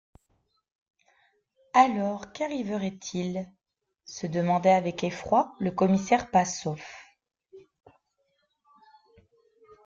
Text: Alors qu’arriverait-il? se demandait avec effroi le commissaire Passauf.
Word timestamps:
Alors 1.75 2.33
qu’arriverait-il? 2.33 3.47
se 4.03 4.25
demandait 4.25 4.71
avec 4.73 5.03
effroi 5.03 5.53
le 5.59 5.69
commissaire 5.69 6.31
Passauf. 6.31 7.05